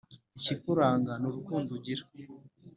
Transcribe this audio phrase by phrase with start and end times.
[0.37, 2.03] ikikuranga ni urukundo ugira